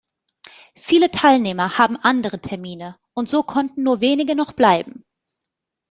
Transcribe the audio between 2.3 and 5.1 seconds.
Termine und so konnten nur wenige noch bleiben.